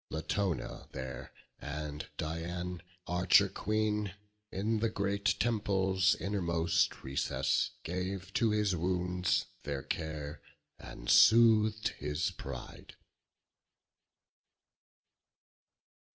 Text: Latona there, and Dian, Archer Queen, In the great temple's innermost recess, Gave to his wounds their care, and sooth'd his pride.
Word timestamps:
Latona 0.09 0.87
there, 0.93 1.31
and 1.59 2.07
Dian, 2.17 2.81
Archer 3.05 3.47
Queen, 3.47 4.15
In 4.51 4.79
the 4.79 4.89
great 4.89 5.39
temple's 5.39 6.15
innermost 6.15 7.03
recess, 7.03 7.69
Gave 7.83 8.33
to 8.33 8.49
his 8.49 8.75
wounds 8.75 9.45
their 9.61 9.83
care, 9.83 10.41
and 10.79 11.07
sooth'd 11.07 11.89
his 11.99 12.31
pride. 12.31 12.95